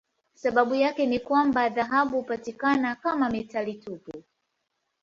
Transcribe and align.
Sababu 0.33 0.75
yake 0.75 1.05
ni 1.05 1.19
kwamba 1.19 1.69
dhahabu 1.69 2.15
hupatikana 2.17 2.95
kama 2.95 3.29
metali 3.29 3.73
tupu. 3.73 4.23